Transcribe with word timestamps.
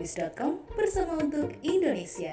holopis.com 0.00 0.64
bersama 0.80 1.20
untuk 1.20 1.52
Indonesia. 1.60 2.32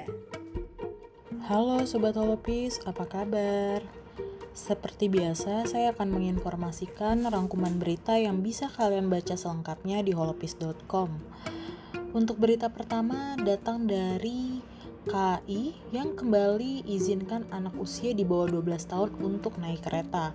Halo 1.52 1.84
Sobat 1.84 2.16
Holopis, 2.16 2.80
apa 2.88 3.04
kabar? 3.04 3.84
Seperti 4.56 5.12
biasa, 5.12 5.68
saya 5.68 5.92
akan 5.92 6.16
menginformasikan 6.16 7.28
rangkuman 7.28 7.76
berita 7.76 8.16
yang 8.16 8.40
bisa 8.40 8.72
kalian 8.72 9.12
baca 9.12 9.36
selengkapnya 9.36 10.00
di 10.00 10.16
holopis.com. 10.16 11.12
Untuk 12.16 12.40
berita 12.40 12.72
pertama 12.72 13.36
datang 13.36 13.84
dari 13.84 14.64
KAI 15.04 15.92
yang 15.92 16.16
kembali 16.16 16.88
izinkan 16.88 17.44
anak 17.52 17.76
usia 17.76 18.16
di 18.16 18.24
bawah 18.24 18.48
12 18.48 18.64
tahun 18.88 19.10
untuk 19.20 19.60
naik 19.60 19.84
kereta. 19.84 20.32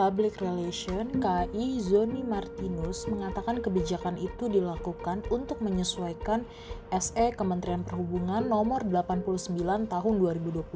Public 0.00 0.40
Relation 0.40 1.12
KAI 1.20 1.76
Zoni 1.76 2.24
Martinus 2.24 3.04
mengatakan 3.04 3.60
kebijakan 3.60 4.16
itu 4.16 4.48
dilakukan 4.48 5.20
untuk 5.28 5.60
menyesuaikan 5.60 6.48
SE 6.88 7.36
Kementerian 7.36 7.84
Perhubungan 7.84 8.48
nomor 8.48 8.80
89 8.88 9.60
tahun 9.92 10.14
2021 10.16 10.72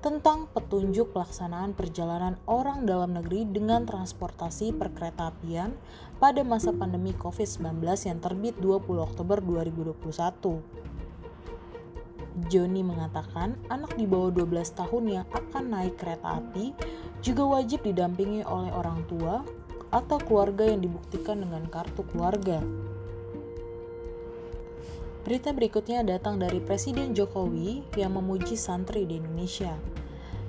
tentang 0.00 0.48
petunjuk 0.48 1.12
pelaksanaan 1.12 1.76
perjalanan 1.76 2.40
orang 2.48 2.88
dalam 2.88 3.12
negeri 3.12 3.44
dengan 3.44 3.84
transportasi 3.84 4.80
perkeretaapian 4.80 5.76
pada 6.16 6.40
masa 6.40 6.72
pandemi 6.72 7.12
COVID-19 7.12 7.84
yang 7.84 8.16
terbit 8.24 8.56
20 8.64 9.12
Oktober 9.12 9.44
2021. 9.44 10.91
Joni 12.48 12.80
mengatakan 12.80 13.60
anak 13.68 13.96
di 14.00 14.08
bawah 14.08 14.32
12 14.32 14.72
tahun 14.72 15.04
yang 15.20 15.26
akan 15.32 15.64
naik 15.68 16.00
kereta 16.00 16.40
api 16.40 16.72
juga 17.20 17.44
wajib 17.44 17.84
didampingi 17.84 18.42
oleh 18.48 18.72
orang 18.72 19.04
tua 19.06 19.44
atau 19.92 20.16
keluarga 20.16 20.64
yang 20.64 20.80
dibuktikan 20.80 21.44
dengan 21.44 21.68
kartu 21.68 22.02
keluarga. 22.08 22.64
Berita 25.22 25.54
berikutnya 25.54 26.02
datang 26.02 26.42
dari 26.42 26.58
Presiden 26.58 27.14
Jokowi 27.14 27.86
yang 27.94 28.18
memuji 28.18 28.58
santri 28.58 29.06
di 29.06 29.22
Indonesia. 29.22 29.78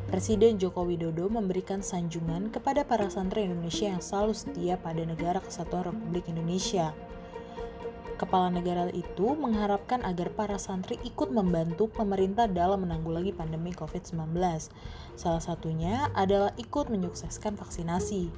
Presiden 0.10 0.58
Joko 0.58 0.86
Widodo 0.86 1.30
memberikan 1.30 1.86
sanjungan 1.86 2.50
kepada 2.50 2.82
para 2.82 3.06
santri 3.10 3.46
Indonesia 3.46 3.94
yang 3.94 4.02
selalu 4.02 4.34
setia 4.34 4.78
pada 4.82 5.06
negara 5.06 5.42
kesatuan 5.42 5.94
Republik 5.94 6.26
Indonesia. 6.26 6.90
Kepala 8.24 8.48
negara 8.56 8.88
itu 8.96 9.36
mengharapkan 9.36 10.00
agar 10.08 10.32
para 10.32 10.56
santri 10.56 10.96
ikut 11.04 11.28
membantu 11.28 11.92
pemerintah 11.92 12.48
dalam 12.48 12.88
menanggulangi 12.88 13.36
pandemi 13.36 13.76
COVID-19. 13.76 14.40
Salah 15.20 15.44
satunya 15.44 16.08
adalah 16.16 16.56
ikut 16.56 16.88
menyukseskan 16.88 17.60
vaksinasi, 17.60 18.32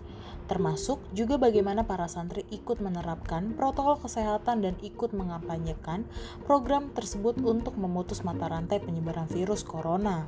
termasuk 0.49 0.97
juga 1.13 1.37
bagaimana 1.37 1.85
para 1.85 2.09
santri 2.09 2.49
ikut 2.49 2.81
menerapkan 2.81 3.53
protokol 3.53 4.01
kesehatan 4.01 4.65
dan 4.65 4.73
ikut 4.81 5.13
mengampanyekan 5.13 6.09
program 6.49 6.89
tersebut 6.97 7.37
untuk 7.45 7.77
memutus 7.77 8.25
mata 8.25 8.49
rantai 8.49 8.81
penyebaran 8.81 9.29
virus 9.29 9.61
corona. 9.61 10.25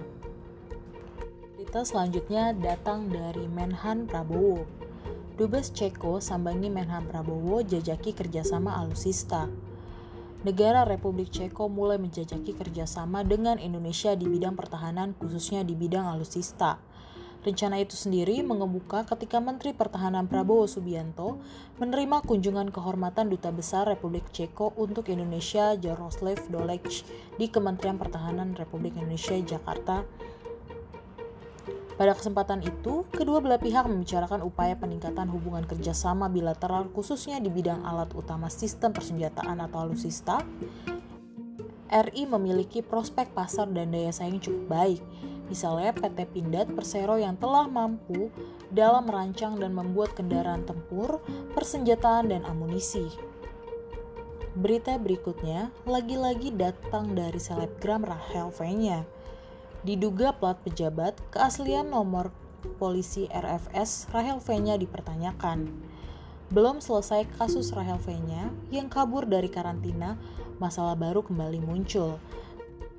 Berita 1.58 1.82
selanjutnya 1.82 2.54
datang 2.54 3.10
dari 3.10 3.50
Menhan 3.50 4.06
Prabowo. 4.06 4.87
Dubes 5.38 5.70
Ceko 5.70 6.18
sambangi 6.18 6.66
Menhan 6.66 7.06
Prabowo 7.06 7.62
jajaki 7.62 8.18
kerjasama 8.18 8.74
alusista. 8.74 9.46
Negara 10.42 10.82
Republik 10.82 11.30
Ceko 11.30 11.70
mulai 11.70 12.02
menjajaki 12.02 12.58
kerjasama 12.58 13.22
dengan 13.22 13.62
Indonesia 13.62 14.18
di 14.18 14.26
bidang 14.26 14.58
pertahanan 14.58 15.14
khususnya 15.14 15.62
di 15.62 15.78
bidang 15.78 16.10
alusista. 16.10 16.82
Rencana 17.46 17.78
itu 17.78 17.94
sendiri 17.94 18.42
mengemuka 18.42 19.06
ketika 19.06 19.38
Menteri 19.38 19.78
Pertahanan 19.78 20.26
Prabowo 20.26 20.66
Subianto 20.66 21.38
menerima 21.78 22.26
kunjungan 22.26 22.74
kehormatan 22.74 23.30
Duta 23.30 23.54
Besar 23.54 23.86
Republik 23.86 24.26
Ceko 24.34 24.74
untuk 24.74 25.06
Indonesia 25.14 25.78
Jaroslav 25.78 26.50
Dolec 26.50 27.06
di 27.38 27.46
Kementerian 27.46 28.02
Pertahanan 28.02 28.58
Republik 28.58 28.98
Indonesia 28.98 29.38
Jakarta 29.38 30.02
pada 31.98 32.14
kesempatan 32.14 32.62
itu, 32.62 33.10
kedua 33.10 33.42
belah 33.42 33.58
pihak 33.58 33.90
membicarakan 33.90 34.46
upaya 34.46 34.78
peningkatan 34.78 35.26
hubungan 35.34 35.66
kerjasama 35.66 36.30
bilateral 36.30 36.94
khususnya 36.94 37.42
di 37.42 37.50
bidang 37.50 37.82
alat 37.82 38.14
utama 38.14 38.54
sistem 38.54 38.94
persenjataan 38.94 39.58
atau 39.66 39.90
alutsista. 39.90 40.46
RI 41.90 42.30
memiliki 42.30 42.86
prospek 42.86 43.34
pasar 43.34 43.66
dan 43.74 43.90
daya 43.90 44.14
saing 44.14 44.38
cukup 44.38 44.70
baik, 44.70 45.02
misalnya 45.50 45.90
PT 45.98 46.30
Pindad 46.38 46.70
Persero 46.70 47.18
yang 47.18 47.34
telah 47.34 47.66
mampu 47.66 48.30
dalam 48.70 49.10
merancang 49.10 49.58
dan 49.58 49.74
membuat 49.74 50.14
kendaraan 50.14 50.70
tempur, 50.70 51.18
persenjataan, 51.58 52.30
dan 52.30 52.46
amunisi. 52.46 53.10
Berita 54.54 55.02
berikutnya 55.02 55.74
lagi-lagi 55.90 56.54
datang 56.54 57.18
dari 57.18 57.42
selebgram 57.42 58.06
Rahel 58.06 58.54
V-nya 58.54 59.17
Diduga 59.86 60.34
plat 60.34 60.58
pejabat, 60.66 61.18
keaslian 61.30 61.94
nomor 61.94 62.34
polisi 62.82 63.30
RFS 63.30 64.10
Rahel 64.10 64.42
V-nya 64.42 64.76
dipertanyakan. 64.82 65.70
Belum 66.50 66.80
selesai 66.80 67.28
kasus 67.38 67.76
Rahel 67.76 68.00
V-nya 68.02 68.50
yang 68.74 68.90
kabur 68.90 69.28
dari 69.28 69.52
karantina, 69.52 70.18
masalah 70.58 70.98
baru 70.98 71.22
kembali 71.22 71.62
muncul. 71.62 72.18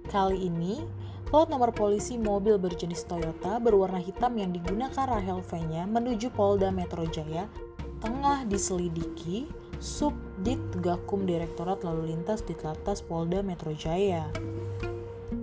Kali 0.06 0.46
ini, 0.48 0.84
plat 1.28 1.50
nomor 1.50 1.74
polisi 1.74 2.16
mobil 2.16 2.56
berjenis 2.56 3.04
Toyota 3.04 3.58
berwarna 3.58 3.98
hitam 3.98 4.38
yang 4.38 4.54
digunakan 4.54 5.04
Rahel 5.04 5.42
V-nya 5.42 5.84
menuju 5.84 6.30
Polda 6.32 6.70
Metro 6.70 7.04
Jaya 7.08 7.50
tengah 7.98 8.46
diselidiki 8.46 9.50
Subdit 9.78 10.58
Gakum 10.82 11.26
Direktorat 11.26 11.82
Lalu 11.86 12.14
Lintas 12.14 12.42
Ditlantas 12.42 13.02
Polda 13.02 13.42
Metro 13.42 13.70
Jaya 13.74 14.26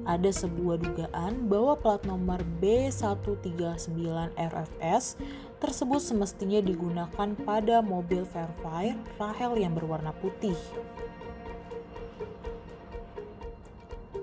ada 0.05 0.29
sebuah 0.29 0.77
dugaan 0.79 1.49
bahwa 1.49 1.73
plat 1.75 2.01
nomor 2.05 2.39
B139 2.61 3.97
RFS 4.37 5.17
tersebut 5.57 6.01
semestinya 6.01 6.61
digunakan 6.61 7.33
pada 7.41 7.81
mobil 7.81 8.21
Fairfire 8.29 8.97
Rahel 9.17 9.53
yang 9.65 9.73
berwarna 9.73 10.13
putih. 10.21 10.55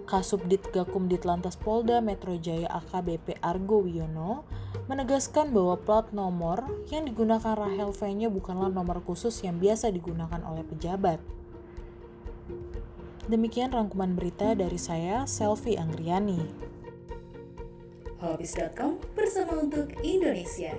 Kasubdit 0.06 0.60
Gakum 0.70 1.08
Ditlantas 1.08 1.56
Polda 1.56 1.98
Metro 2.04 2.36
Jaya 2.36 2.68
AKBP 2.68 3.40
Argo 3.40 3.80
Wiono 3.80 4.44
menegaskan 4.84 5.56
bahwa 5.56 5.80
plat 5.80 6.06
nomor 6.12 6.68
yang 6.92 7.08
digunakan 7.08 7.56
Rahel 7.56 7.96
V-nya 7.96 8.28
bukanlah 8.28 8.68
nomor 8.68 9.00
khusus 9.00 9.40
yang 9.40 9.56
biasa 9.56 9.88
digunakan 9.88 10.44
oleh 10.44 10.68
pejabat. 10.68 11.41
Demikian 13.30 13.70
rangkuman 13.70 14.18
berita 14.18 14.50
dari 14.58 14.74
saya, 14.74 15.22
Selvi 15.30 15.78
Anggriani. 15.78 16.42
Holopis.com 18.18 18.98
bersama 19.14 19.62
untuk 19.62 19.94
Indonesia. 20.02 20.74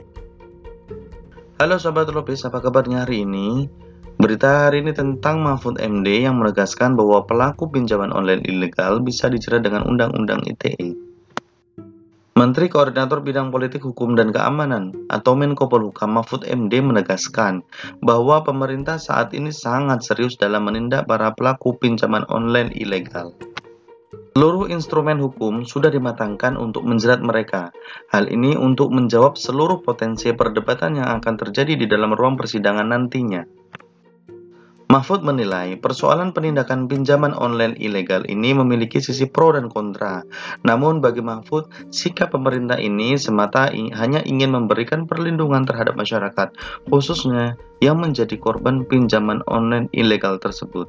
Halo 1.63 1.79
Sobat 1.79 2.11
Lopis, 2.11 2.43
apa 2.43 2.59
kabarnya 2.59 3.07
hari 3.07 3.23
ini? 3.23 3.71
Berita 4.19 4.67
hari 4.67 4.83
ini 4.83 4.91
tentang 4.91 5.39
Mahfud 5.39 5.79
MD 5.79 6.27
yang 6.27 6.35
menegaskan 6.35 6.99
bahwa 6.99 7.23
pelaku 7.23 7.71
pinjaman 7.71 8.11
online 8.11 8.43
ilegal 8.43 8.99
bisa 8.99 9.31
dijerat 9.31 9.63
dengan 9.63 9.87
Undang-Undang 9.87 10.43
ITE. 10.43 11.12
Menteri 12.33 12.65
Koordinator 12.65 13.21
Bidang 13.21 13.53
Politik 13.53 13.85
Hukum 13.85 14.17
dan 14.17 14.33
Keamanan 14.33 15.05
atau 15.05 15.37
Menko 15.37 15.69
Polhukam 15.69 16.17
Mahfud 16.17 16.49
MD 16.49 16.81
menegaskan 16.81 17.61
bahwa 18.01 18.41
pemerintah 18.41 18.97
saat 18.97 19.37
ini 19.37 19.53
sangat 19.53 20.01
serius 20.01 20.33
dalam 20.33 20.65
menindak 20.65 21.05
para 21.05 21.29
pelaku 21.37 21.77
pinjaman 21.77 22.25
online 22.33 22.73
ilegal. 22.73 23.37
Seluruh 24.33 24.65
instrumen 24.65 25.21
hukum 25.21 25.61
sudah 25.61 25.93
dimatangkan 25.93 26.57
untuk 26.57 26.81
menjerat 26.81 27.21
mereka. 27.21 27.69
Hal 28.09 28.25
ini 28.25 28.57
untuk 28.57 28.89
menjawab 28.89 29.37
seluruh 29.37 29.85
potensi 29.85 30.33
perdebatan 30.33 30.97
yang 30.97 31.21
akan 31.21 31.37
terjadi 31.37 31.77
di 31.77 31.85
dalam 31.85 32.17
ruang 32.17 32.33
persidangan 32.33 32.89
nantinya. 32.89 33.45
Mahfud 34.93 35.25
menilai 35.25 35.73
persoalan 35.81 36.37
penindakan 36.37 36.85
pinjaman 36.85 37.33
online 37.33 37.73
ilegal 37.81 38.21
ini 38.29 38.53
memiliki 38.53 39.01
sisi 39.01 39.25
pro 39.25 39.49
dan 39.49 39.65
kontra. 39.65 40.21
Namun 40.61 41.01
bagi 41.01 41.17
Mahfud, 41.17 41.65
sikap 41.89 42.29
pemerintah 42.29 42.77
ini 42.77 43.17
semata 43.17 43.73
hanya 43.73 44.21
ingin 44.21 44.53
memberikan 44.53 45.09
perlindungan 45.09 45.65
terhadap 45.65 45.97
masyarakat, 45.97 46.53
khususnya 46.93 47.57
yang 47.81 48.05
menjadi 48.05 48.37
korban 48.37 48.85
pinjaman 48.85 49.41
online 49.49 49.89
ilegal 49.97 50.37
tersebut. 50.37 50.85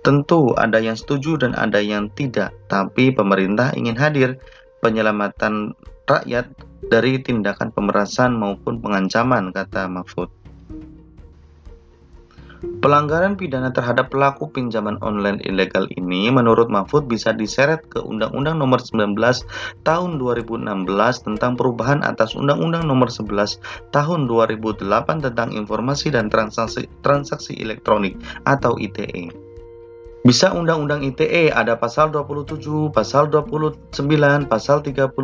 Tentu 0.00 0.56
ada 0.56 0.80
yang 0.80 0.96
setuju 0.96 1.36
dan 1.36 1.52
ada 1.52 1.76
yang 1.76 2.08
tidak, 2.16 2.56
tapi 2.72 3.12
pemerintah 3.12 3.76
ingin 3.76 4.00
hadir 4.00 4.40
penyelamatan 4.80 5.76
rakyat 6.08 6.48
dari 6.88 7.20
tindakan 7.20 7.68
pemerasan 7.68 8.32
maupun 8.32 8.80
pengancaman, 8.80 9.52
kata 9.52 9.92
Mahfud. 9.92 10.41
Pelanggaran 12.62 13.34
pidana 13.34 13.74
terhadap 13.74 14.14
pelaku 14.14 14.46
pinjaman 14.46 14.94
online 15.02 15.42
ilegal 15.42 15.90
ini 15.98 16.30
menurut 16.30 16.70
Mahfud 16.70 17.10
bisa 17.10 17.34
diseret 17.34 17.82
ke 17.90 17.98
Undang-Undang 17.98 18.62
Nomor 18.62 18.78
19 18.78 19.18
Tahun 19.82 20.10
2016 20.22 21.26
tentang 21.26 21.58
perubahan 21.58 22.06
atas 22.06 22.38
Undang-Undang 22.38 22.86
Nomor 22.86 23.10
11 23.10 23.58
Tahun 23.90 24.20
2008 24.30 24.78
tentang 25.26 25.50
Informasi 25.50 26.14
dan 26.14 26.30
Transaksi, 26.30 26.86
Transaksi 27.02 27.58
Elektronik 27.58 28.14
atau 28.46 28.78
ITE. 28.78 29.34
Bisa 30.22 30.54
Undang-Undang 30.54 31.02
ITE 31.02 31.50
ada 31.50 31.74
pasal 31.74 32.14
27, 32.14 32.94
pasal 32.94 33.26
29, 33.26 33.90
pasal 34.46 34.78
32. 34.86 35.18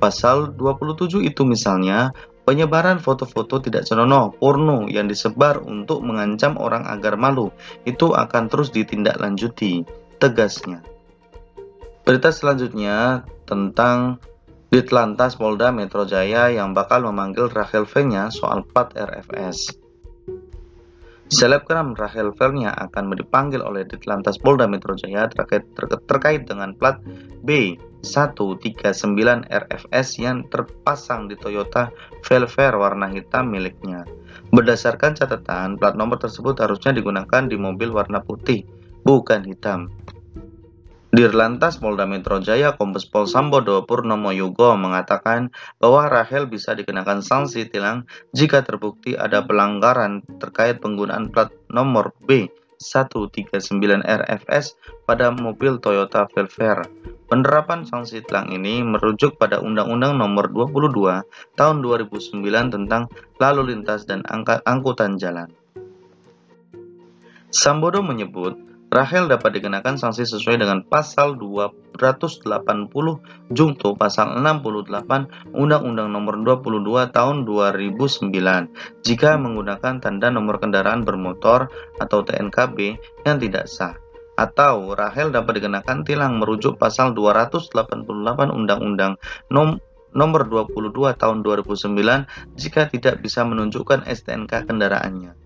Pasal 0.00 0.56
27 0.56 1.28
itu 1.28 1.44
misalnya 1.44 2.16
penyebaran 2.48 2.96
foto-foto 2.96 3.60
tidak 3.60 3.84
senonoh 3.84 4.32
porno 4.32 4.88
yang 4.88 5.04
disebar 5.04 5.60
untuk 5.60 6.00
mengancam 6.00 6.56
orang 6.56 6.88
agar 6.88 7.20
malu 7.20 7.52
itu 7.84 8.16
akan 8.16 8.48
terus 8.48 8.72
ditindaklanjuti 8.72 9.84
tegasnya. 10.16 10.80
Berita 12.08 12.32
selanjutnya 12.32 13.28
tentang 13.44 14.16
Ditlantas 14.72 15.36
Polda 15.36 15.68
Metro 15.76 16.08
Jaya 16.08 16.48
yang 16.48 16.72
bakal 16.72 17.04
memanggil 17.04 17.52
Rachel 17.52 17.84
V-nya 17.84 18.32
soal 18.32 18.64
plat 18.64 18.96
RFS. 18.96 19.76
Selebgram 21.28 21.92
Rachel 21.92 22.32
Velnya 22.32 22.72
akan 22.72 23.12
dipanggil 23.12 23.60
oleh 23.60 23.84
Ditlantas 23.84 24.40
Polda 24.40 24.64
Metro 24.64 24.96
Jaya 24.96 25.28
terkait, 25.28 25.68
ter, 25.76 25.84
terkait 26.08 26.48
dengan 26.48 26.72
plat 26.72 26.96
B139 28.02 29.48
RFS 29.50 30.08
yang 30.22 30.46
terpasang 30.46 31.26
di 31.26 31.34
Toyota 31.34 31.90
Velver 32.22 32.78
warna 32.78 33.10
hitam 33.10 33.50
miliknya. 33.50 34.06
Berdasarkan 34.54 35.18
catatan, 35.18 35.76
plat 35.76 35.98
nomor 35.98 36.16
tersebut 36.22 36.56
harusnya 36.62 36.94
digunakan 36.94 37.44
di 37.44 37.58
mobil 37.58 37.90
warna 37.90 38.22
putih, 38.22 38.64
bukan 39.02 39.44
hitam. 39.44 39.90
Dirlantas 41.08 41.80
Polda 41.80 42.04
Metro 42.04 42.36
Jaya 42.36 42.76
Kombes 42.76 43.08
Pol 43.08 43.24
Sambodo 43.24 43.80
Purnomo 43.88 44.28
Yugo 44.28 44.76
mengatakan 44.76 45.48
bahwa 45.80 46.04
Rahel 46.04 46.44
bisa 46.44 46.76
dikenakan 46.76 47.24
sanksi 47.24 47.64
tilang 47.64 48.04
jika 48.36 48.60
terbukti 48.60 49.16
ada 49.16 49.40
pelanggaran 49.40 50.20
terkait 50.36 50.84
penggunaan 50.84 51.32
plat 51.32 51.48
nomor 51.72 52.12
B 52.28 52.52
139 52.76 53.80
RFS 54.04 54.76
pada 55.08 55.32
mobil 55.32 55.80
Toyota 55.80 56.28
Velver. 56.28 56.84
Penerapan 57.28 57.84
sanksi 57.84 58.24
tilang 58.24 58.48
ini 58.48 58.80
merujuk 58.80 59.36
pada 59.36 59.60
Undang-Undang 59.60 60.16
Nomor 60.16 60.48
22 60.48 61.28
Tahun 61.60 61.76
2009 61.84 62.40
tentang 62.72 63.12
Lalu 63.36 63.76
Lintas 63.76 64.08
dan 64.08 64.24
Angkutan 64.64 65.20
Jalan. 65.20 65.52
Sambodo 67.52 68.00
menyebut 68.00 68.56
Rahel 68.88 69.28
dapat 69.28 69.60
dikenakan 69.60 70.00
sanksi 70.00 70.24
sesuai 70.24 70.64
dengan 70.64 70.80
pasal 70.80 71.36
280 71.36 72.48
Jungto 73.52 73.92
pasal 73.92 74.40
68 74.40 75.52
Undang-Undang 75.52 76.08
Nomor 76.08 76.40
22 76.40 77.12
Tahun 77.12 77.36
2009 77.44 78.32
jika 79.04 79.36
menggunakan 79.36 80.00
tanda 80.00 80.32
nomor 80.32 80.56
kendaraan 80.56 81.04
bermotor 81.04 81.68
atau 82.00 82.24
TNKB 82.24 82.96
yang 83.28 83.36
tidak 83.36 83.68
sah 83.68 83.92
atau 84.38 84.94
Rahel 84.94 85.34
dapat 85.34 85.58
dikenakan 85.58 86.06
tilang 86.06 86.38
merujuk 86.38 86.78
pasal 86.78 87.10
288 87.18 88.06
Undang-Undang 88.54 89.18
Nom 89.50 89.82
Nomor 90.08 90.48
22 90.48 91.20
Tahun 91.20 91.38
2009 91.44 92.56
jika 92.56 92.88
tidak 92.88 93.20
bisa 93.20 93.44
menunjukkan 93.44 94.08
STNK 94.08 94.70
kendaraannya. 94.70 95.36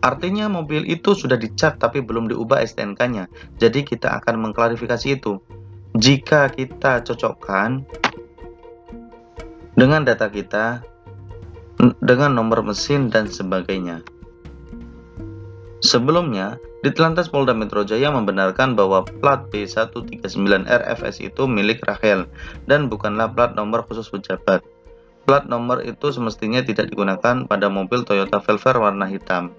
Artinya 0.00 0.48
mobil 0.48 0.88
itu 0.88 1.12
sudah 1.12 1.36
dicat 1.36 1.76
tapi 1.76 2.00
belum 2.00 2.32
diubah 2.32 2.64
STNK-nya. 2.64 3.28
Jadi 3.60 3.84
kita 3.84 4.16
akan 4.24 4.48
mengklarifikasi 4.48 5.12
itu. 5.12 5.36
Jika 5.92 6.48
kita 6.48 7.04
cocokkan 7.04 7.84
dengan 9.76 10.08
data 10.08 10.32
kita, 10.32 10.80
dengan 12.00 12.32
nomor 12.32 12.64
mesin 12.64 13.12
dan 13.12 13.28
sebagainya. 13.28 14.00
Sebelumnya, 15.80 16.60
Ditlantas 16.80 17.28
Polda 17.28 17.52
Metro 17.52 17.84
Jaya 17.84 18.08
membenarkan 18.08 18.72
bahwa 18.72 19.04
plat 19.04 19.44
B139 19.52 20.64
RFS 20.64 21.20
itu 21.20 21.44
milik 21.44 21.84
Rahel 21.84 22.24
dan 22.64 22.88
bukanlah 22.88 23.28
plat 23.28 23.52
nomor 23.52 23.84
khusus 23.84 24.08
pejabat. 24.08 24.64
Plat 25.28 25.44
nomor 25.44 25.84
itu 25.84 26.08
semestinya 26.08 26.64
tidak 26.64 26.88
digunakan 26.88 27.44
pada 27.44 27.68
mobil 27.68 28.00
Toyota 28.08 28.40
Velver 28.40 28.80
warna 28.80 29.04
hitam. 29.04 29.52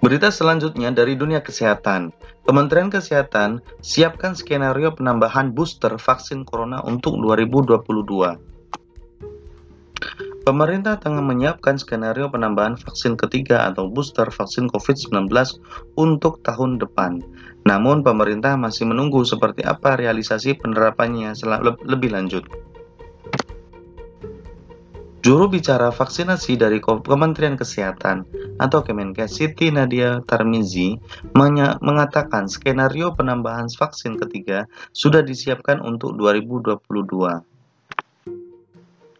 Berita 0.00 0.32
selanjutnya 0.32 0.88
dari 0.96 1.12
dunia 1.12 1.44
kesehatan. 1.44 2.16
Kementerian 2.48 2.88
Kesehatan 2.88 3.60
siapkan 3.84 4.32
skenario 4.32 4.96
penambahan 4.96 5.52
booster 5.52 5.92
vaksin 6.00 6.48
corona 6.48 6.80
untuk 6.88 7.20
2022. 7.20 8.55
Pemerintah 10.46 10.94
tengah 11.02 11.26
menyiapkan 11.26 11.74
skenario 11.74 12.30
penambahan 12.30 12.78
vaksin 12.78 13.18
ketiga 13.18 13.66
atau 13.66 13.90
booster 13.90 14.30
vaksin 14.30 14.70
COVID-19 14.70 15.26
untuk 15.98 16.38
tahun 16.46 16.78
depan. 16.78 17.18
Namun, 17.66 18.06
pemerintah 18.06 18.54
masih 18.54 18.86
menunggu 18.86 19.26
seperti 19.26 19.66
apa 19.66 19.98
realisasi 19.98 20.54
penerapannya 20.54 21.34
lebih 21.82 22.14
lanjut. 22.14 22.46
Juru 25.26 25.50
bicara 25.50 25.90
vaksinasi 25.90 26.54
dari 26.54 26.78
Kementerian 26.78 27.58
Kesehatan 27.58 28.22
atau 28.62 28.86
Kemenkes 28.86 29.42
Siti 29.42 29.74
Nadia 29.74 30.22
Tarmizi 30.22 30.94
mengatakan 31.82 32.46
skenario 32.46 33.10
penambahan 33.18 33.66
vaksin 33.66 34.14
ketiga 34.14 34.70
sudah 34.94 35.26
disiapkan 35.26 35.82
untuk 35.82 36.14
2022. 36.14 37.55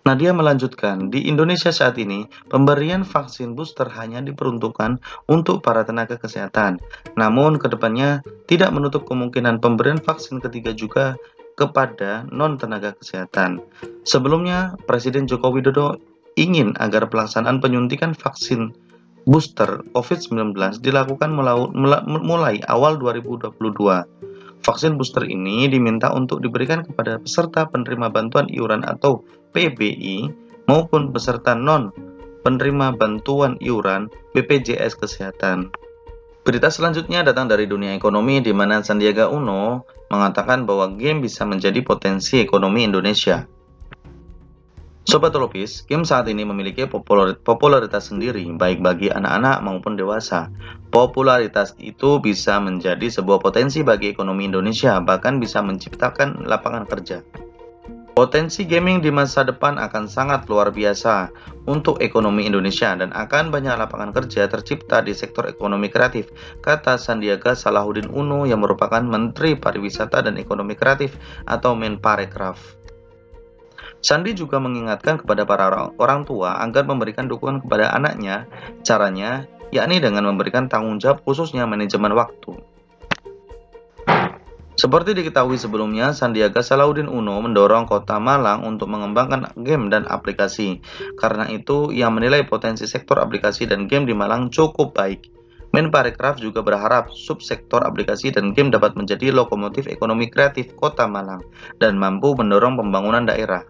Nadia 0.07 0.31
melanjutkan, 0.31 1.11
di 1.11 1.27
Indonesia 1.27 1.75
saat 1.75 1.99
ini, 1.99 2.31
pemberian 2.47 3.03
vaksin 3.03 3.59
booster 3.59 3.91
hanya 3.91 4.23
diperuntukkan 4.23 5.03
untuk 5.27 5.67
para 5.67 5.83
tenaga 5.83 6.15
kesehatan. 6.15 6.79
Namun, 7.19 7.59
ke 7.59 7.67
depannya 7.67 8.23
tidak 8.47 8.71
menutup 8.71 9.03
kemungkinan 9.11 9.59
pemberian 9.59 9.99
vaksin 9.99 10.39
ketiga 10.39 10.71
juga 10.71 11.19
kepada 11.59 12.23
non-tenaga 12.31 12.95
kesehatan. 12.95 13.59
Sebelumnya, 14.07 14.79
Presiden 14.87 15.27
Joko 15.27 15.51
Widodo 15.51 15.99
ingin 16.39 16.79
agar 16.79 17.11
pelaksanaan 17.11 17.59
penyuntikan 17.59 18.15
vaksin 18.15 18.71
booster 19.27 19.83
COVID-19 19.91 20.55
dilakukan 20.87 21.35
mulai 22.23 22.63
awal 22.71 22.95
2022. 23.03 23.59
Vaksin 24.65 24.97
booster 24.97 25.25
ini 25.29 25.69
diminta 25.69 26.13
untuk 26.15 26.41
diberikan 26.41 26.85
kepada 26.87 27.21
peserta 27.21 27.69
penerima 27.69 28.09
bantuan 28.13 28.49
iuran 28.49 28.87
atau 28.87 29.27
PBI 29.53 30.31
maupun 30.71 31.11
peserta 31.11 31.57
non 31.57 31.93
penerima 32.47 32.95
bantuan 32.95 33.59
iuran 33.59 34.07
BPJS 34.37 34.95
Kesehatan. 35.03 35.75
Berita 36.47 36.71
selanjutnya 36.71 37.27
datang 37.27 37.51
dari 37.51 37.67
dunia 37.67 37.99
ekonomi 37.99 38.39
di 38.39 38.55
mana 38.55 38.79
Sandiaga 38.79 39.27
Uno 39.27 39.83
mengatakan 40.07 40.63
bahwa 40.63 40.95
game 40.95 41.27
bisa 41.27 41.43
menjadi 41.43 41.83
potensi 41.83 42.39
ekonomi 42.39 42.87
Indonesia. 42.87 43.51
Sobat 45.07 45.31
Tropis, 45.31 45.87
game 45.87 46.03
saat 46.03 46.27
ini 46.27 46.43
memiliki 46.43 46.83
popularitas 47.47 48.11
sendiri 48.11 48.43
baik 48.59 48.83
bagi 48.83 49.07
anak-anak 49.07 49.63
maupun 49.63 49.95
dewasa. 49.95 50.51
Popularitas 50.91 51.79
itu 51.79 52.19
bisa 52.19 52.59
menjadi 52.59 53.07
sebuah 53.07 53.39
potensi 53.39 53.87
bagi 53.87 54.11
ekonomi 54.11 54.51
Indonesia, 54.51 54.99
bahkan 54.99 55.39
bisa 55.39 55.63
menciptakan 55.63 56.43
lapangan 56.51 56.91
kerja. 56.91 57.23
Potensi 58.19 58.67
gaming 58.67 58.99
di 58.99 59.15
masa 59.15 59.47
depan 59.47 59.79
akan 59.79 60.11
sangat 60.11 60.51
luar 60.51 60.75
biasa 60.75 61.31
untuk 61.71 62.03
ekonomi 62.03 62.43
Indonesia 62.49 62.91
dan 62.99 63.15
akan 63.15 63.55
banyak 63.55 63.79
lapangan 63.79 64.11
kerja 64.11 64.51
tercipta 64.51 65.07
di 65.07 65.15
sektor 65.15 65.47
ekonomi 65.47 65.87
kreatif, 65.87 66.35
kata 66.67 66.99
Sandiaga 66.99 67.55
Salahuddin 67.55 68.11
Uno 68.11 68.43
yang 68.43 68.59
merupakan 68.59 69.05
Menteri 69.07 69.55
Pariwisata 69.55 70.25
dan 70.25 70.35
Ekonomi 70.35 70.75
Kreatif 70.75 71.15
atau 71.47 71.79
Menparekraf. 71.79 72.86
Sandi 74.05 74.37
juga 74.37 74.63
mengingatkan 74.63 75.19
kepada 75.19 75.43
para 75.49 75.91
orang 75.99 76.23
tua 76.23 76.63
agar 76.63 76.87
memberikan 76.87 77.27
dukungan 77.27 77.65
kepada 77.67 77.91
anaknya, 77.91 78.47
caranya 78.87 79.51
yakni 79.75 79.99
dengan 79.99 80.31
memberikan 80.31 80.71
tanggung 80.71 81.03
jawab 81.03 81.23
khususnya 81.27 81.67
manajemen 81.67 82.15
waktu. 82.15 82.55
Seperti 84.77 85.17
diketahui 85.17 85.57
sebelumnya, 85.57 86.13
Sandiaga 86.13 86.61
Salahuddin 86.61 87.09
Uno 87.09 87.41
mendorong 87.41 87.89
kota 87.89 88.21
Malang 88.21 88.61
untuk 88.61 88.93
mengembangkan 88.93 89.57
game 89.65 89.89
dan 89.89 90.05
aplikasi. 90.05 90.85
Karena 91.17 91.49
itu, 91.49 91.89
ia 91.97 92.13
menilai 92.13 92.45
potensi 92.45 92.85
sektor 92.85 93.17
aplikasi 93.17 93.65
dan 93.65 93.89
game 93.89 94.05
di 94.05 94.13
Malang 94.13 94.53
cukup 94.53 94.93
baik. 94.93 95.33
Menparekraf 95.73 96.37
juga 96.45 96.61
berharap 96.61 97.09
subsektor 97.09 97.89
aplikasi 97.89 98.37
dan 98.37 98.53
game 98.53 98.69
dapat 98.69 99.01
menjadi 99.01 99.33
lokomotif 99.33 99.89
ekonomi 99.89 100.29
kreatif 100.29 100.77
kota 100.77 101.09
Malang 101.09 101.41
dan 101.81 101.97
mampu 101.97 102.37
mendorong 102.37 102.77
pembangunan 102.77 103.25
daerah. 103.25 103.65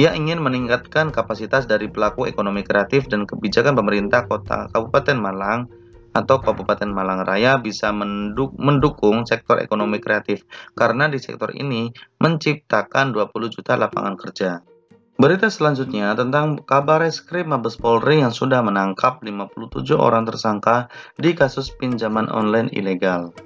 Ia 0.00 0.16
ingin 0.16 0.40
meningkatkan 0.40 1.12
kapasitas 1.12 1.68
dari 1.68 1.84
pelaku 1.92 2.24
ekonomi 2.24 2.64
kreatif 2.64 3.12
dan 3.12 3.28
kebijakan 3.28 3.76
pemerintah 3.76 4.24
kota 4.24 4.72
Kabupaten 4.72 5.20
Malang 5.20 5.68
atau 6.16 6.40
Kabupaten 6.40 6.88
Malang 6.88 7.24
Raya 7.28 7.60
bisa 7.60 7.92
mendukung 7.92 9.24
sektor 9.28 9.60
ekonomi 9.60 10.00
kreatif 10.00 10.44
karena 10.72 11.08
di 11.12 11.20
sektor 11.20 11.52
ini 11.52 11.92
menciptakan 12.20 13.12
20 13.12 13.52
juta 13.52 13.76
lapangan 13.76 14.16
kerja. 14.16 14.64
Berita 15.20 15.52
selanjutnya 15.52 16.16
tentang 16.16 16.64
kabar 16.64 17.04
reskrim 17.04 17.52
Mabes 17.52 17.76
Polri 17.76 18.24
yang 18.24 18.32
sudah 18.32 18.64
menangkap 18.64 19.20
57 19.20 19.92
orang 19.92 20.24
tersangka 20.24 20.88
di 21.20 21.36
kasus 21.36 21.68
pinjaman 21.68 22.32
online 22.32 22.72
ilegal. 22.72 23.36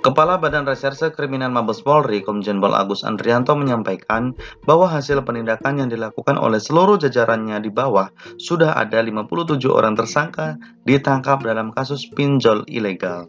Kepala 0.00 0.40
Badan 0.40 0.64
Reserse 0.64 1.12
Kriminal 1.12 1.52
Mabes 1.52 1.84
Polri, 1.84 2.24
Komjen 2.24 2.56
Pol 2.56 2.72
Agus 2.72 3.04
Andrianto 3.04 3.52
menyampaikan 3.52 4.32
bahwa 4.64 4.88
hasil 4.88 5.20
penindakan 5.28 5.76
yang 5.76 5.92
dilakukan 5.92 6.40
oleh 6.40 6.56
seluruh 6.56 6.96
jajarannya 6.96 7.60
di 7.60 7.68
bawah 7.68 8.08
sudah 8.40 8.80
ada 8.80 9.04
57 9.04 9.60
orang 9.68 9.92
tersangka 10.00 10.56
ditangkap 10.88 11.44
dalam 11.44 11.68
kasus 11.76 12.08
pinjol 12.16 12.64
ilegal. 12.64 13.28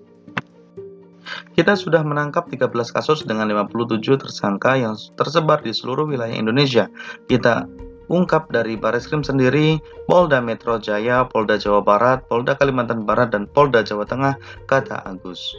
Kita 1.51 1.75
sudah 1.75 2.07
menangkap 2.07 2.47
13 2.47 2.71
kasus 2.71 3.27
dengan 3.27 3.51
57 3.51 3.99
tersangka 4.15 4.79
yang 4.79 4.95
tersebar 5.19 5.59
di 5.59 5.75
seluruh 5.75 6.07
wilayah 6.07 6.39
Indonesia. 6.39 6.87
Kita 7.27 7.67
ungkap 8.07 8.47
dari 8.47 8.79
Baris 8.79 9.11
Krim 9.11 9.27
sendiri, 9.27 9.75
Polda 10.07 10.39
Metro 10.39 10.79
Jaya, 10.79 11.27
Polda 11.27 11.59
Jawa 11.59 11.83
Barat, 11.83 12.23
Polda 12.31 12.55
Kalimantan 12.55 13.03
Barat, 13.03 13.35
dan 13.35 13.43
Polda 13.51 13.83
Jawa 13.83 14.07
Tengah, 14.07 14.39
kata 14.71 15.03
Agus. 15.03 15.51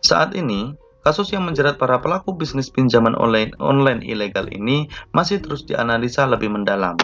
Saat 0.00 0.34
ini, 0.38 0.74
kasus 1.02 1.30
yang 1.34 1.46
menjerat 1.46 1.78
para 1.78 1.98
pelaku 1.98 2.34
bisnis 2.34 2.70
pinjaman 2.70 3.18
online, 3.18 3.54
online 3.58 4.02
ilegal 4.06 4.46
ini 4.50 4.86
masih 5.10 5.42
terus 5.42 5.66
dianalisa 5.66 6.26
lebih 6.26 6.50
mendalam. 6.50 6.94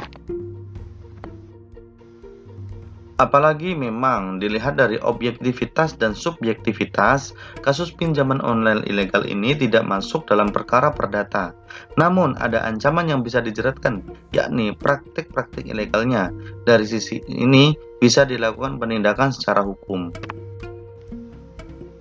Apalagi 3.19 3.75
memang 3.75 4.39
dilihat 4.39 4.79
dari 4.79 4.95
objektivitas 5.03 5.99
dan 5.99 6.15
subjektivitas, 6.15 7.35
kasus 7.67 7.91
pinjaman 7.91 8.39
online 8.47 8.87
ilegal 8.87 9.27
ini 9.27 9.59
tidak 9.59 9.83
masuk 9.83 10.23
dalam 10.31 10.55
perkara 10.55 10.95
perdata. 10.95 11.51
Namun 11.99 12.39
ada 12.39 12.63
ancaman 12.63 13.11
yang 13.11 13.27
bisa 13.27 13.43
dijeratkan, 13.43 14.07
yakni 14.31 14.71
praktik-praktik 14.71 15.67
ilegalnya. 15.67 16.31
Dari 16.63 16.87
sisi 16.87 17.19
ini 17.27 17.75
bisa 17.99 18.23
dilakukan 18.23 18.79
penindakan 18.79 19.35
secara 19.35 19.67
hukum. 19.67 20.15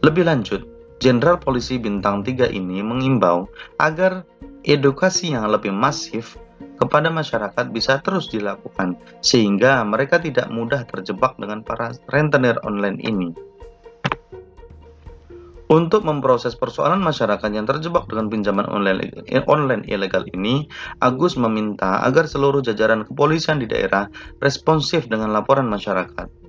Lebih 0.07 0.23
lanjut, 0.23 0.63
Jenderal 1.03 1.35
Polisi 1.35 1.75
Bintang 1.75 2.23
3 2.23 2.47
ini 2.55 2.79
mengimbau 2.79 3.51
agar 3.75 4.23
edukasi 4.63 5.35
yang 5.35 5.51
lebih 5.51 5.75
masif 5.75 6.39
kepada 6.79 7.11
masyarakat 7.11 7.67
bisa 7.75 7.99
terus 7.99 8.31
dilakukan 8.31 8.95
sehingga 9.19 9.83
mereka 9.83 10.15
tidak 10.23 10.47
mudah 10.47 10.87
terjebak 10.87 11.35
dengan 11.35 11.59
para 11.59 11.91
rentenir 12.07 12.55
online 12.63 13.03
ini. 13.03 13.35
Untuk 15.67 16.07
memproses 16.07 16.55
persoalan 16.55 17.03
masyarakat 17.03 17.51
yang 17.51 17.67
terjebak 17.67 18.07
dengan 18.07 18.31
pinjaman 18.31 18.63
online, 18.71 19.11
online 19.51 19.83
ilegal 19.91 20.23
ini, 20.31 20.71
Agus 21.03 21.35
meminta 21.35 21.99
agar 22.07 22.31
seluruh 22.31 22.63
jajaran 22.63 23.03
kepolisian 23.03 23.59
di 23.59 23.67
daerah 23.67 24.07
responsif 24.39 25.11
dengan 25.11 25.35
laporan 25.35 25.67
masyarakat. 25.67 26.46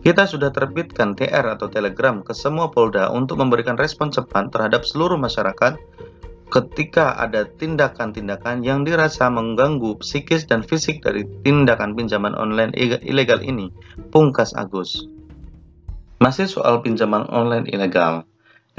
Kita 0.00 0.24
sudah 0.24 0.48
terbitkan 0.48 1.12
TR 1.12 1.44
atau 1.44 1.68
Telegram 1.68 2.24
ke 2.24 2.32
semua 2.32 2.72
Polda 2.72 3.12
untuk 3.12 3.36
memberikan 3.36 3.76
respon 3.76 4.08
cepat 4.08 4.48
terhadap 4.48 4.88
seluruh 4.88 5.20
masyarakat 5.20 5.76
ketika 6.50 7.14
ada 7.20 7.44
tindakan-tindakan 7.46 8.64
yang 8.64 8.82
dirasa 8.82 9.28
mengganggu 9.28 10.00
psikis 10.00 10.48
dan 10.48 10.64
fisik 10.64 11.04
dari 11.04 11.28
tindakan 11.44 11.94
pinjaman 11.94 12.32
online 12.32 12.72
ilegal 13.04 13.44
ini, 13.44 13.68
pungkas 14.08 14.56
Agus. 14.56 15.04
Masih 16.18 16.48
soal 16.48 16.80
pinjaman 16.80 17.28
online 17.28 17.68
ilegal, 17.68 18.24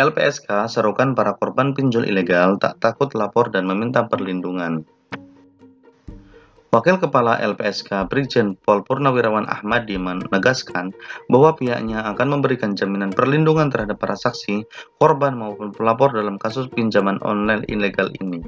LPSK 0.02 0.66
serukan 0.74 1.14
para 1.14 1.38
korban 1.38 1.78
pinjol 1.78 2.10
ilegal 2.10 2.58
tak 2.58 2.82
takut 2.82 3.14
lapor 3.14 3.54
dan 3.54 3.70
meminta 3.70 4.10
perlindungan. 4.10 4.90
Wakil 6.72 7.04
Kepala 7.04 7.36
LPSK 7.36 8.08
Brigjen 8.08 8.56
Pol 8.56 8.80
Purnawirawan 8.88 9.44
Ahmadi 9.44 10.00
menegaskan 10.00 10.96
bahwa 11.28 11.52
pihaknya 11.60 12.00
akan 12.16 12.40
memberikan 12.40 12.80
jaminan 12.80 13.12
perlindungan 13.12 13.68
terhadap 13.68 14.00
para 14.00 14.16
saksi, 14.16 14.64
korban 14.96 15.36
maupun 15.36 15.76
pelapor 15.76 16.16
dalam 16.16 16.40
kasus 16.40 16.72
pinjaman 16.72 17.20
online 17.28 17.68
ilegal 17.68 18.08
ini. 18.24 18.40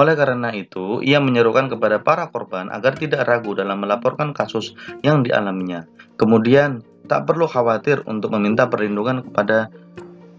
Oleh 0.00 0.16
karena 0.16 0.48
itu, 0.56 1.04
ia 1.04 1.20
menyerukan 1.20 1.68
kepada 1.68 2.00
para 2.00 2.32
korban 2.32 2.72
agar 2.72 2.96
tidak 2.96 3.28
ragu 3.28 3.52
dalam 3.52 3.84
melaporkan 3.84 4.32
kasus 4.32 4.72
yang 5.04 5.20
dialaminya. 5.20 5.84
Kemudian, 6.16 6.80
tak 7.04 7.28
perlu 7.28 7.44
khawatir 7.44 8.00
untuk 8.08 8.32
meminta 8.32 8.64
perlindungan 8.64 9.28
kepada 9.28 9.68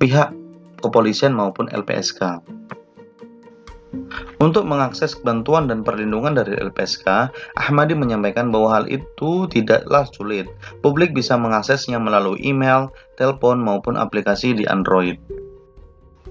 pihak 0.02 0.34
kepolisian 0.82 1.38
maupun 1.38 1.70
LPSK. 1.70 2.42
Untuk 4.40 4.64
mengakses 4.64 5.20
bantuan 5.20 5.68
dan 5.68 5.84
perlindungan 5.84 6.32
dari 6.32 6.56
LPSK, 6.56 7.28
Ahmadi 7.60 7.92
menyampaikan 7.92 8.56
bahwa 8.56 8.80
hal 8.80 8.86
itu 8.88 9.52
tidaklah 9.52 10.08
sulit. 10.16 10.48
Publik 10.80 11.12
bisa 11.12 11.36
mengaksesnya 11.36 12.00
melalui 12.00 12.40
email, 12.40 12.88
telepon, 13.20 13.60
maupun 13.60 14.00
aplikasi 14.00 14.56
di 14.56 14.64
Android. 14.64 15.20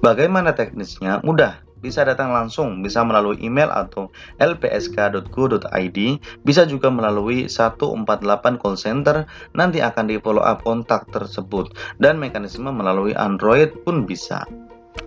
Bagaimana 0.00 0.56
teknisnya? 0.56 1.20
Mudah, 1.20 1.60
bisa 1.84 2.00
datang 2.02 2.32
langsung, 2.34 2.80
bisa 2.80 3.04
melalui 3.04 3.38
email 3.44 3.70
atau 3.70 4.10
lpsk.go.id, 4.40 5.98
bisa 6.42 6.62
juga 6.64 6.88
melalui 6.88 7.44
148 7.44 8.56
call 8.56 8.76
center, 8.80 9.28
nanti 9.52 9.84
akan 9.84 10.08
di 10.08 10.16
follow 10.16 10.42
up 10.42 10.64
kontak 10.66 11.06
tersebut, 11.12 11.76
dan 12.00 12.16
mekanisme 12.16 12.72
melalui 12.72 13.12
Android 13.14 13.70
pun 13.84 14.08
bisa, 14.08 14.48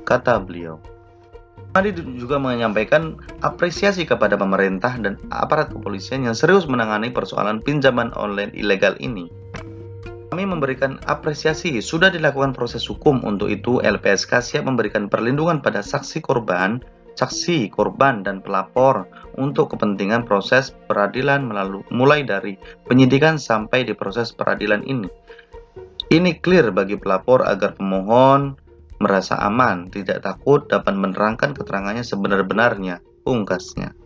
kata 0.07 0.37
beliau. 0.37 0.77
Adi 1.71 1.95
juga 2.19 2.35
menyampaikan 2.35 3.15
apresiasi 3.39 4.03
kepada 4.03 4.35
pemerintah 4.35 4.91
dan 4.99 5.15
aparat 5.31 5.71
kepolisian 5.71 6.27
yang 6.27 6.35
serius 6.35 6.67
menangani 6.67 7.07
persoalan 7.15 7.63
pinjaman 7.63 8.11
online 8.19 8.51
ilegal 8.51 8.99
ini. 8.99 9.31
Kami 10.31 10.43
memberikan 10.43 10.99
apresiasi, 11.07 11.79
sudah 11.79 12.11
dilakukan 12.11 12.51
proses 12.51 12.83
hukum 12.87 13.23
untuk 13.23 13.47
itu 13.47 13.79
LPSK 13.79 14.43
siap 14.43 14.63
memberikan 14.67 15.07
perlindungan 15.07 15.63
pada 15.63 15.79
saksi 15.79 16.19
korban, 16.19 16.83
saksi, 17.15 17.71
korban, 17.71 18.23
dan 18.23 18.43
pelapor 18.43 19.07
untuk 19.39 19.75
kepentingan 19.75 20.27
proses 20.27 20.75
peradilan 20.91 21.47
melalui 21.47 21.83
mulai 21.91 22.23
dari 22.27 22.59
penyidikan 22.87 23.39
sampai 23.39 23.87
di 23.87 23.95
proses 23.95 24.31
peradilan 24.35 24.83
ini. 24.83 25.07
Ini 26.11 26.43
clear 26.43 26.75
bagi 26.75 26.99
pelapor 26.99 27.47
agar 27.47 27.79
pemohon, 27.79 28.59
merasa 29.01 29.35
aman, 29.41 29.89
tidak 29.89 30.21
takut 30.21 30.69
dapat 30.69 30.93
menerangkan 30.93 31.57
keterangannya 31.57 32.05
sebenar-benarnya, 32.05 33.01
ungkasnya. 33.25 33.97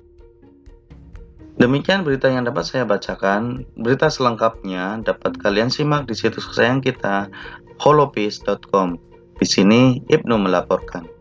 Demikian 1.55 2.03
berita 2.03 2.27
yang 2.27 2.43
dapat 2.43 2.67
saya 2.67 2.83
bacakan. 2.83 3.63
Berita 3.79 4.11
selengkapnya 4.11 4.99
dapat 4.99 5.39
kalian 5.39 5.71
simak 5.71 6.03
di 6.03 6.11
situs 6.11 6.43
kesayangan 6.51 6.83
kita 6.83 7.15
holopeace.com. 7.79 8.99
Di 9.39 9.47
sini 9.47 10.03
Ibnu 10.03 10.35
melaporkan. 10.35 11.14